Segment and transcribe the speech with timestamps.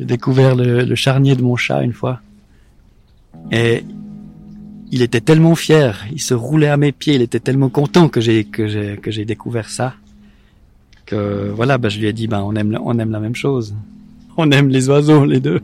[0.00, 2.22] J'ai découvert le, charnier de mon chat une fois.
[3.52, 3.84] Et
[4.90, 8.18] il était tellement fier, il se roulait à mes pieds, il était tellement content que
[8.22, 8.44] j'ai
[9.26, 9.94] découvert ça
[11.04, 13.74] que voilà, bah, je lui ai dit bah on aime on aime la même chose.
[14.38, 15.60] On aime les oiseaux les deux.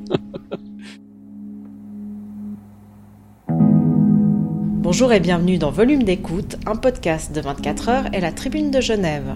[3.48, 8.82] Bonjour et bienvenue dans Volume d'écoute, un podcast de 24 heures et la Tribune de
[8.82, 9.34] Genève.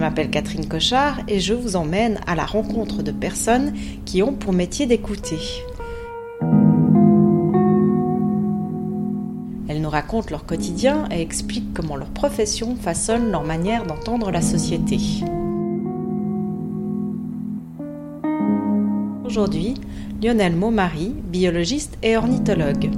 [0.00, 4.52] M'appelle Catherine Cochard et je vous emmène à la rencontre de personnes qui ont pour
[4.52, 5.38] métier d'écouter.
[9.68, 14.42] Elles nous racontent leur quotidien et expliquent comment leur profession façonne leur manière d'entendre la
[14.42, 14.98] société.
[19.24, 19.74] Aujourd'hui,
[20.22, 22.90] Lionel Maumary, biologiste et ornithologue.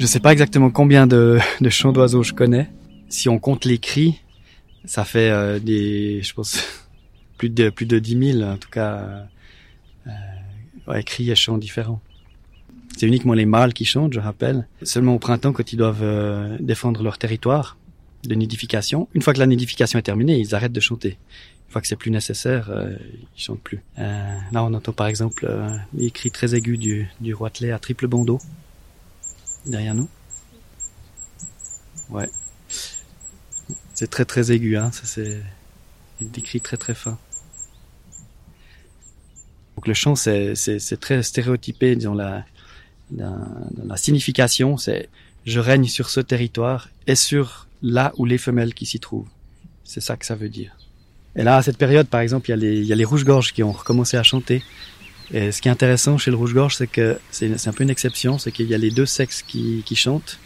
[0.00, 2.70] Je sais pas exactement combien de, de chants d'oiseaux je connais.
[3.10, 4.18] Si on compte les cris,
[4.86, 6.64] ça fait euh, des, je pense,
[7.36, 9.26] plus de plus de 10 000 en tout cas,
[10.06, 10.10] euh,
[10.88, 12.00] ouais, cris et chants différents.
[12.96, 14.66] C'est uniquement les mâles qui chantent, je rappelle.
[14.82, 17.76] Seulement au printemps, quand ils doivent euh, défendre leur territoire
[18.24, 19.06] de nidification.
[19.14, 21.18] Une fois que la nidification est terminée, ils arrêtent de chanter.
[21.68, 22.96] Une fois que c'est plus nécessaire, euh,
[23.36, 23.82] ils chantent plus.
[23.98, 27.78] Euh, là, on entend par exemple euh, les cris très aigus du, du roitelet à
[27.78, 28.38] triple bandeau
[29.66, 30.08] derrière nous.
[32.08, 32.30] Ouais.
[33.94, 34.90] C'est très très aigu, hein.
[34.92, 35.42] Ça c'est
[36.20, 37.18] des cris très très fins.
[39.76, 42.44] Donc le chant, c'est c'est très stéréotypé, disons la
[43.16, 43.32] la,
[43.84, 45.08] la signification, c'est
[45.46, 49.28] je règne sur ce territoire et sur là où les femelles qui s'y trouvent.
[49.84, 50.76] C'est ça que ça veut dire.
[51.36, 53.04] Et là, à cette période, par exemple, il y a les, il y a les
[53.04, 54.62] rouges-gorges qui ont recommencé à chanter.
[55.32, 58.38] Et ce qui est intéressant chez le rouge-gorge, c'est que c'est un peu une exception,
[58.38, 60.38] c'est qu'il y a les deux sexes qui, chantent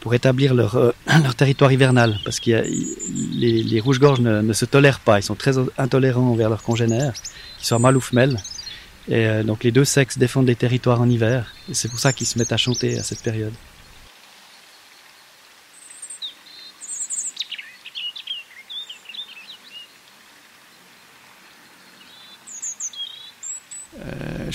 [0.00, 0.92] pour établir leur, euh,
[1.36, 2.18] territoire hivernal.
[2.24, 6.48] Parce a, les, les rouges-gorges ne, ne, se tolèrent pas, ils sont très intolérants envers
[6.48, 7.12] leurs congénères,
[7.58, 8.38] qu'ils soient mâles ou femelles.
[9.08, 11.52] Et euh, donc les deux sexes défendent les territoires en hiver.
[11.68, 13.52] Et c'est pour ça qu'ils se mettent à chanter à cette période.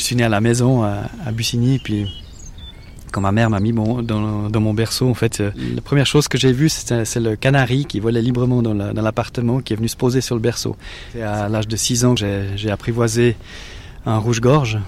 [0.01, 2.11] Je suis né à la maison à, Bussigny, puis
[3.11, 6.39] quand ma mère m'a mis dans, mon berceau, en fait, euh, la première chose que
[6.39, 10.21] j'ai vue, c'est le canari qui volait librement dans l'appartement, qui est venu se poser
[10.21, 10.75] sur le berceau.
[11.15, 13.35] Et à l'âge de 6 ans, j'ai apprivoisé
[14.07, 14.79] un rouge-gorge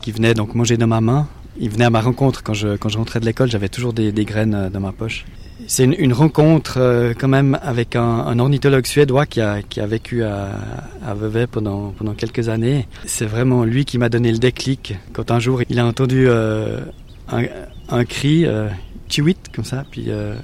[0.00, 1.28] qui venait donc manger dans ma main.
[1.60, 4.54] Il venait à ma rencontre quand je, rentrais de l'école, j'avais toujours des, des, graines
[4.54, 5.26] euh, dans ma poche.
[5.70, 11.46] C'est une, rencontre euh, quand même avec un, ornithologue suédois qui a, vécu à, Vevey
[11.46, 12.88] pendant, quelques années.
[13.04, 16.80] C'est vraiment lui qui m'a donné le déclic quand un jour il a entendu euh,
[17.28, 18.68] un, cri, euh,
[19.10, 20.36] chihuit, comme ça, puis euh,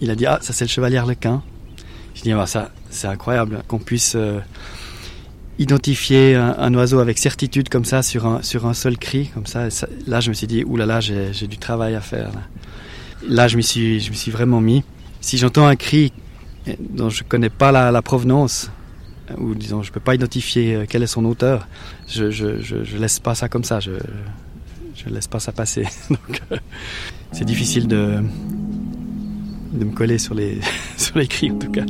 [0.00, 1.40] il a dit ah ça c'est le chevalier arlequin.
[2.16, 4.16] Je dis ah, ça c'est incroyable qu'on puisse
[5.60, 9.68] identifier un, oiseau avec certitude comme ça sur un seul cri comme ça.
[10.08, 12.32] là je me suis dit oulala j'ai du travail à faire.
[12.32, 12.40] Là
[13.26, 14.84] là je me suis je me suis vraiment mis.
[15.20, 16.12] Si j'entends un cri
[16.78, 18.70] dont je connais pas la, provenance
[19.38, 21.66] ou disons je peux pas identifier quel est son auteur
[22.06, 23.80] je je, je, je laisse pas ça comme ça.
[23.80, 23.92] Je
[24.94, 25.84] je laisse pas ça passer.
[26.10, 26.56] Donc euh,
[27.32, 28.22] c'est difficile de
[29.72, 30.60] de me coller sur les
[30.96, 31.84] sur les cris en tout cas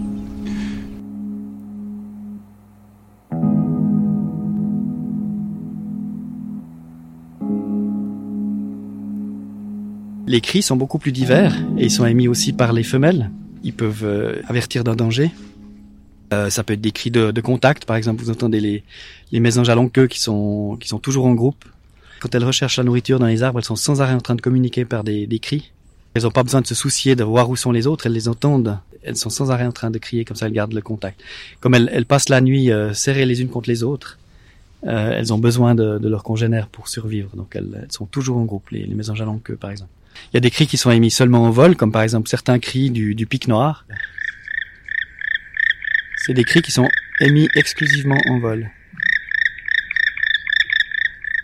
[10.28, 13.30] Les cris sont beaucoup plus divers et ils sont émis aussi par les femelles.
[13.64, 15.30] Ils peuvent euh, avertir d'un danger.
[16.34, 18.84] Euh, ça peut être des cris de, de, contact, par exemple, vous entendez les,
[19.32, 21.64] les mésanges à longue queue qui sont, qui sont toujours en groupe.
[22.20, 24.42] Quand elles recherchent la nourriture dans les arbres, elles sont sans arrêt en train de
[24.42, 25.72] communiquer par des, des cris.
[26.12, 28.28] Elles n'ont pas besoin de se soucier de voir où sont les autres, elles les
[28.28, 28.78] entendent.
[29.02, 31.22] Elles sont sans arrêt en train de crier, comme ça elles gardent le contact.
[31.60, 34.18] Comme elles, elles passent la nuit euh, serrées les unes contre les autres,
[34.86, 37.34] euh, elles ont besoin de, de leurs congénères pour survivre.
[37.34, 39.90] Donc elles, elles, sont toujours en groupe, les, les mésanges à longue queue, par exemple.
[40.32, 42.58] Il y a des cris qui sont émis seulement en vol, comme par exemple certains
[42.58, 43.86] cris du, du pic noir.
[46.16, 46.88] C'est des cris qui sont
[47.20, 48.70] émis exclusivement en vol.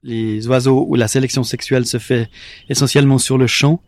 [0.02, 2.28] Les oiseaux où la sélection sexuelle se fait
[2.68, 3.80] essentiellement sur le champ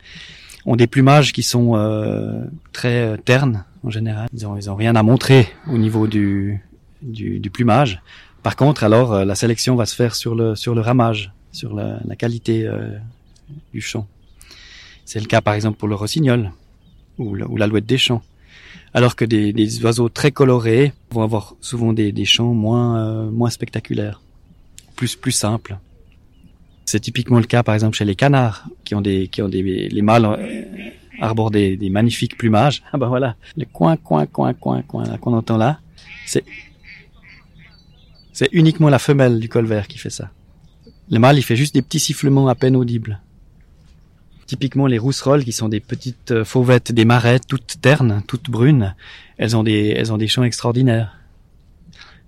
[0.65, 2.43] ont des plumages qui sont euh,
[2.73, 4.29] très ternes en général.
[4.33, 6.61] Ils ont, ils ont rien à montrer au niveau du,
[7.03, 8.01] du, du plumage.
[8.43, 11.75] Par contre, alors euh, la sélection va se faire sur le sur le ramage, sur
[11.75, 12.97] la, la qualité euh,
[13.75, 14.07] du champ.
[15.07, 16.53] C'est le cas par exemple pour le rossignol
[17.17, 18.23] ou l'alouette des champs.
[18.93, 23.31] Alors que des, des, oiseaux très colorés vont avoir souvent des, des chants moins, euh,
[23.31, 24.21] moins spectaculaires,
[24.97, 25.79] plus, plus simples.
[26.85, 29.63] C'est typiquement le cas par exemple chez les canards qui ont des, qui ont des,
[29.63, 30.27] les mâles
[31.21, 32.83] arbore des, des magnifiques plumages.
[32.93, 35.81] Ah ben voilà, le coin, coin, coin, coin, coin qu'on entend là,
[36.27, 36.45] c'est
[38.33, 40.31] c'est uniquement la femelle du colvert qui fait ça.
[41.11, 43.21] Le mâle, il fait juste des petits sifflements à peine audibles.
[44.47, 48.95] Typiquement, les rousserolles, qui sont des petites euh, fauvettes des marais, toutes ternes, toutes brunes,
[49.39, 51.19] elles ont des, elles ont des chants extraordinaires.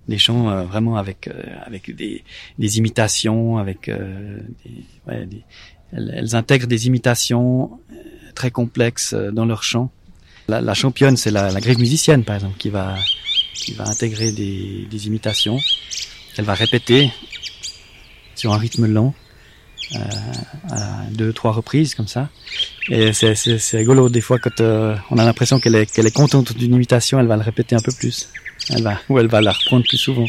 [0.09, 2.23] Des chants euh, vraiment avec, euh, avec des,
[2.57, 3.89] des imitations, avec
[5.07, 5.43] ouais, des,
[5.93, 7.79] elles, intègrent des imitations
[8.35, 9.89] très complexes dans leurs chants.
[10.49, 12.97] La, la championne, c'est la, la grève musicienne, par exemple, qui va,
[13.53, 15.57] qui va intégrer des, des imitations.
[16.37, 17.11] Elle va répéter
[18.35, 19.13] sur un rythme lent
[19.95, 22.29] à deux trois reprises comme ça.
[22.89, 26.55] Et c'est rigolo des fois quand euh, on a l'impression qu'elle est qu'elle est contente
[26.55, 28.29] d'une imitation elle va le répéter un peu plus.
[28.69, 30.27] Elle va ou elle va la reprendre plus souvent.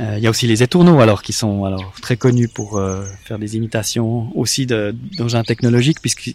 [0.00, 3.04] Euh, il y a aussi les étourneaux alors qui sont alors très connus pour euh,
[3.24, 6.34] faire des imitations aussi d'engins technologiques puisque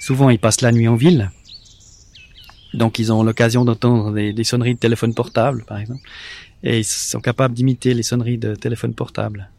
[0.00, 1.30] souvent ils passent la nuit en ville.
[2.72, 6.02] Donc ils ont l'occasion d'entendre des, des sonneries de téléphone portable par exemple.
[6.62, 9.50] Et ils sont capables d'imiter les sonneries de téléphone portable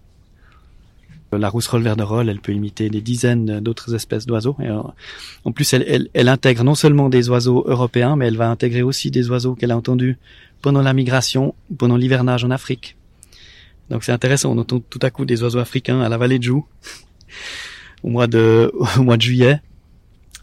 [1.37, 4.55] la rousserolle verderolle, elle peut imiter des dizaines d'autres espèces d'oiseaux.
[4.61, 9.11] Et en plus, elle, intègre non seulement des oiseaux européens, mais elle va intégrer aussi
[9.11, 10.17] des oiseaux qu'elle a entendus
[10.61, 12.97] pendant la migration, pendant l'hivernage en Afrique.
[13.89, 16.43] Donc c'est intéressant, on entend tout à coup des oiseaux africains à la vallée de
[16.43, 16.65] Joux,
[18.03, 18.71] au mois de,
[19.19, 19.61] juillet.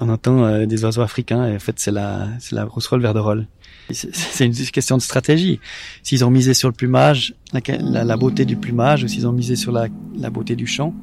[0.01, 2.69] On entend euh, des oiseaux africains, et en fait c'est la, c'est la.
[3.91, 5.61] C'est une question de stratégie.
[6.03, 9.73] S'ils ont misé sur le plumage, la, beauté du plumage, ou s'ils ont misé sur
[9.73, 9.89] la,
[10.31, 10.95] beauté du chant.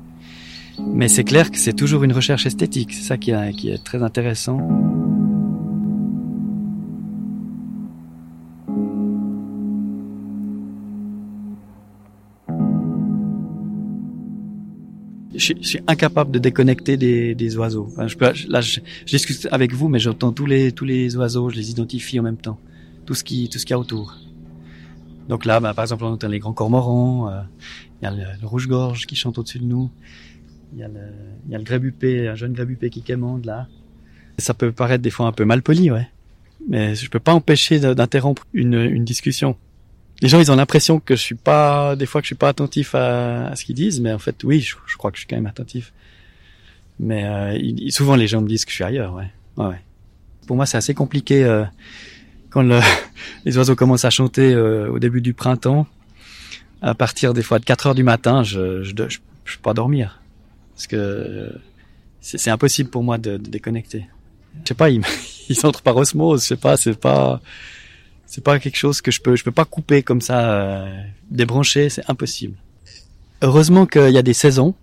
[0.80, 2.94] Mais c'est clair que c'est toujours une recherche esthétique.
[2.94, 4.60] C'est ça qui est, très intéressant.
[15.36, 17.90] Je, suis incapable de déconnecter des, oiseaux.
[18.08, 18.18] Je
[18.50, 21.72] là, je, je, discute avec vous, mais j'entends tous les tous les oiseaux, je les
[21.72, 22.60] identifie en même temps
[23.10, 24.14] tout ce qui tout ce qu'il y a autour.
[25.30, 27.42] Donc là, bah, par exemple, on entend les grands cormorans, euh,
[28.00, 29.90] il y a le, rouge-gorge qui chante au-dessus de nous,
[30.74, 31.00] il y a le,
[31.50, 33.68] y a le grébupé, un jeune grébupé qui quémande là.
[34.38, 36.08] Ça peut paraître des fois un peu mal poli, ouais,
[36.68, 39.58] mais je peux pas empêcher d'interrompre une, une discussion.
[40.22, 42.50] Les gens, ils ont l'impression que je suis pas, des fois que je suis pas
[42.50, 45.22] attentif à, à ce qu'ils disent, mais en fait, oui, je, je, crois que je
[45.22, 45.94] suis quand même attentif.
[47.00, 49.32] Mais euh, souvent, les gens me disent que je suis ailleurs, ouais.
[49.58, 49.82] ouais, ouais.
[50.46, 51.44] Pour moi, c'est assez compliqué.
[51.44, 51.66] Euh,
[52.50, 52.80] quand le,
[53.46, 55.88] les oiseaux commencent à chanter euh, au début du printemps,
[56.82, 59.74] à partir des fois de 4 heures du matin, je je, je, je peux pas
[59.74, 60.22] dormir
[60.74, 61.52] parce que
[62.22, 64.08] c'est impossible pour moi de, de déconnecter.
[64.64, 65.02] Je sais pas, ils,
[65.50, 66.44] ils entrent par osmose.
[66.44, 67.42] Je sais pas, c'est pas
[68.26, 71.90] c'est pas quelque chose que je peux je peux pas couper comme ça, euh, débrancher,
[71.90, 72.56] c'est impossible.
[73.42, 74.74] Heureusement qu'il y a des saisons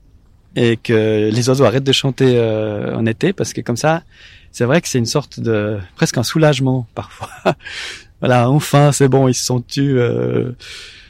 [0.55, 4.03] et que les oiseaux arrêtent de chanter euh, en été parce que comme ça
[4.56, 7.29] c'est vrai que c'est une sorte de presque un soulagement parfois.
[8.20, 9.99] voilà, enfin, c'est bon, ils se sont tus.
[9.99, 10.53] Euh,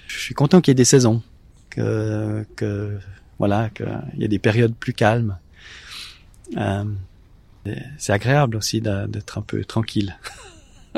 [0.08, 1.22] je suis content qu'il y ait des saisons,
[1.70, 2.98] que, que
[3.38, 5.38] voilà, qu'il y ait des périodes plus calmes.
[6.56, 6.82] Euh,
[7.98, 10.16] c'est agréable aussi d'être un peu tranquille.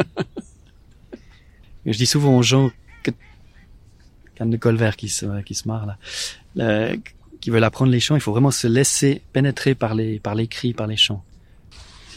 [1.84, 2.70] je dis souvent aux gens
[3.02, 3.10] que
[4.40, 5.98] de Colvert qui se qui se marre
[6.56, 6.96] là,
[7.42, 10.46] qui veulent apprendre les chants, il faut vraiment se laisser pénétrer par les par les
[10.46, 11.22] cris, par les chants.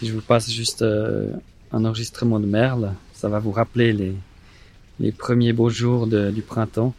[0.02, 1.28] Si je vous passe juste euh,
[1.72, 3.94] un enregistrement de Merle, ça va vous rappeler
[5.00, 6.96] les, premiers beaux jours du printemps.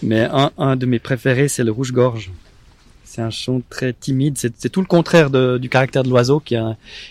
[0.00, 2.30] Mais un, un de mes préférés, c'est le rouge-gorge.
[3.12, 4.38] C'est un chant très timide.
[4.38, 6.54] C'est tout le contraire du caractère de l'oiseau, qui,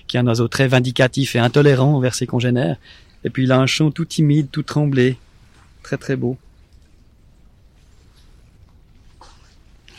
[0.07, 2.77] qui est un oiseau très vindicatif et intolérant envers ses congénères.
[3.25, 5.17] Et puis il a un chant tout timide, tout tremblé,
[5.83, 6.37] très très beau.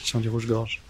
[0.02, 0.80] Chant du rouge-gorge.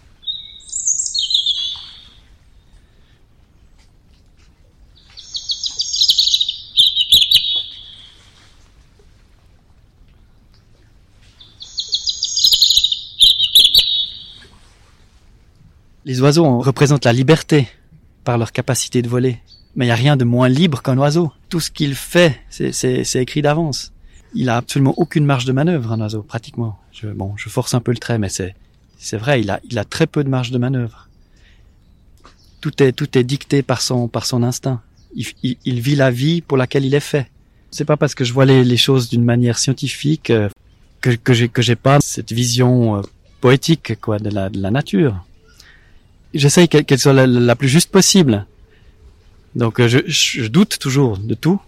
[16.11, 17.69] Les oiseaux représentent la liberté
[18.25, 19.39] par leur capacité de voler.
[19.77, 21.31] Mais il n'y a rien de moins libre qu'un oiseau.
[21.47, 23.93] Tout ce qu'il fait, c'est écrit d'avance.
[24.33, 26.77] Il a absolument aucune marge de manœuvre, un oiseau, pratiquement.
[26.91, 30.25] Je, bon, je force un peu le trait, mais c'est vrai, il a, très peu
[30.25, 31.07] de marge de manœuvre.
[32.59, 34.81] Tout est, tout est dicté par son, par son instinct.
[35.15, 37.31] Il, vit la vie pour laquelle il est fait.
[37.69, 40.49] C'est pas parce que je vois les, choses d'une manière scientifique euh,
[40.99, 43.01] que, que j'ai, pas cette vision euh,
[43.39, 45.23] poétique, quoi, de la nature
[46.33, 48.45] j'essaye qu'elle soit la, plus juste possible.
[49.55, 51.59] Donc je, je doute toujours de tout.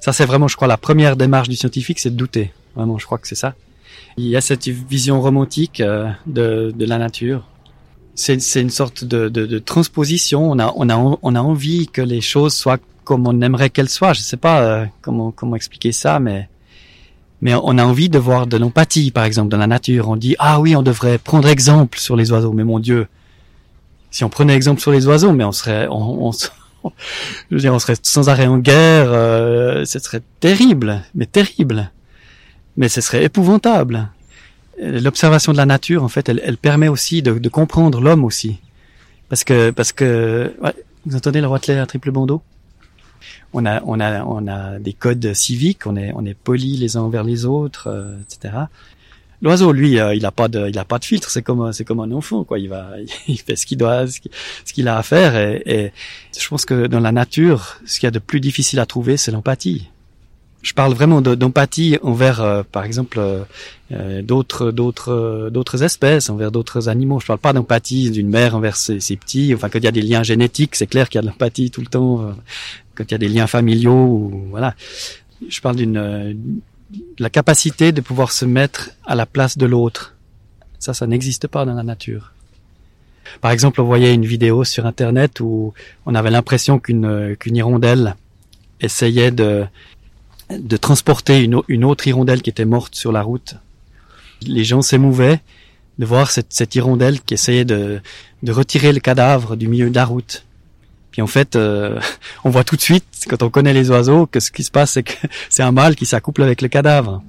[0.00, 2.52] Ça c'est vraiment, je crois, la première démarche du scientifique, c'est de douter.
[2.74, 3.54] Vraiment, je crois que c'est ça.
[4.16, 7.46] Il y a cette vision romantique euh, de, de la nature.
[8.14, 10.50] C'est, c'est une sorte de, de, de, transposition.
[10.50, 13.88] On a, on a, on a envie que les choses soient comme on aimerait qu'elles
[13.88, 14.12] soient.
[14.12, 16.48] Je sais pas euh, comment, comment expliquer ça, mais,
[17.42, 20.08] mais on a envie de voir de l'empathie, par exemple, dans la nature.
[20.08, 22.52] On dit ah oui, on devrait prendre exemple sur les oiseaux.
[22.52, 23.06] Mais mon Dieu,
[24.10, 26.32] si on prenait exemple sur les oiseaux, mais on serait, on, on,
[27.50, 29.08] je veux dire, on serait sans arrêt en guerre.
[29.12, 31.90] Euh, ce serait terrible, mais terrible
[32.76, 34.08] mais ce serait épouvantable.
[34.80, 38.58] L'observation de la nature, en fait, elle, elle permet aussi de, de comprendre l'homme aussi,
[39.28, 40.74] parce que parce que ouais,
[41.06, 42.42] vous entendez le roitelet à triple bandeau?
[43.52, 46.96] On a on a on a des codes civiques, on est on est poli les
[46.96, 48.64] uns envers les autres, euh, etc.
[49.42, 51.28] L'oiseau, lui, euh, il a pas de, il a pas de filtre.
[51.28, 52.60] C'est comme, c'est comme un enfant, quoi.
[52.60, 52.90] Il va,
[53.26, 55.36] il fait ce qu'il doit, ce qu'il a à faire.
[55.36, 55.92] Et, et,
[56.38, 59.16] je pense que dans la nature, ce qu'il y a de plus difficile à trouver,
[59.16, 59.88] c'est l'empathie
[60.62, 63.42] je parle vraiment d'empathie envers, euh, par exemple, euh,
[63.90, 67.18] euh, d'autres, d'autres, d'autres espèces, envers d'autres animaux.
[67.18, 69.52] Je parle pas d'empathie d'une mère envers ses, petits.
[69.54, 71.70] Enfin, quand il y a des liens génétiques, c'est clair qu'il y a de l'empathie
[71.70, 72.32] tout le temps.
[72.94, 74.74] quand il y a des liens familiaux, voilà.
[75.48, 76.52] Je parle d'une
[77.18, 80.14] la capacité de pouvoir se mettre à la place de l'autre.
[80.78, 82.32] Ça, ça n'existe pas dans la nature.
[83.40, 85.72] Par exemple, on voyait une vidéo sur Internet où
[86.06, 88.14] on avait l'impression qu'une qu'une hirondelle
[88.80, 89.64] essayait de
[90.58, 93.56] de transporter une, autre hirondelle qui était morte sur la route.
[94.42, 95.40] Les gens s'émouvaient
[95.98, 98.00] de voir cette, hirondelle qui essayait de,
[98.48, 100.44] retirer le cadavre du milieu de la route.
[101.10, 102.00] Puis en fait, euh,
[102.44, 104.92] on voit tout de suite, quand on connaît les oiseaux, que ce qui se passe,
[104.92, 105.12] c'est que
[105.50, 107.22] c'est un mâle qui s'accouple avec le cadavre.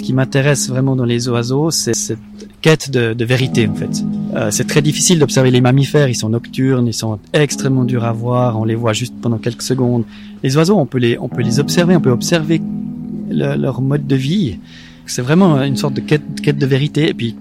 [0.00, 2.18] Ce qui m'intéresse vraiment dans les oiseaux, c'est cette
[2.62, 4.02] quête de, vérité en fait.
[4.34, 8.12] Euh, c'est très difficile d'observer les mammifères, ils sont nocturnes, ils sont extrêmement durs à
[8.12, 10.04] voir, on les voit juste pendant quelques secondes.
[10.42, 12.62] Les oiseaux, on peut les, on peut les observer, on peut observer
[13.30, 14.56] leur mode de vie.
[15.04, 17.36] C'est vraiment une sorte de quête, de vérité et puis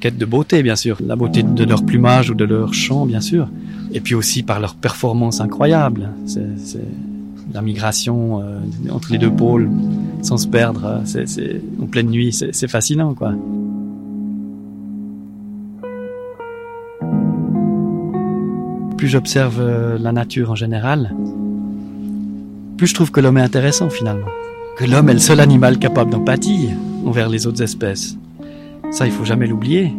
[0.00, 3.20] quête de beauté bien sûr, la beauté de leur plumage ou de leur chant bien
[3.20, 3.48] sûr,
[3.92, 6.08] et puis aussi par leur performance incroyable.
[7.54, 8.58] La migration euh,
[8.90, 9.70] entre les deux pôles
[10.22, 13.34] sans se perdre, c'est en pleine nuit, c'est fascinant quoi.
[19.02, 21.12] plus j'observe euh, la nature en général,
[22.76, 24.28] plus je trouve que l'homme est intéressant finalement.
[24.78, 26.68] Que l'homme est le seul animal capable d'empathie
[27.04, 28.16] envers les autres espèces.
[28.92, 29.92] Ça, il faut jamais l'oublier.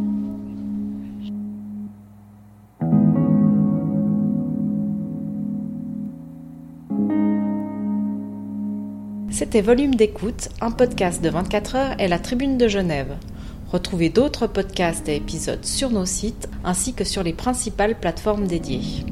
[9.33, 13.17] C'était Volume d'écoute, un podcast de 24 heures et la Tribune de Genève.
[13.71, 19.03] Retrouvez d'autres podcasts et épisodes sur nos sites ainsi que sur les principales plateformes dédiées.